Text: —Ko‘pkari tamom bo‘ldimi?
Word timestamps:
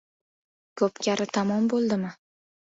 —Ko‘pkari 0.83 1.29
tamom 1.37 1.71
bo‘ldimi? 1.77 2.13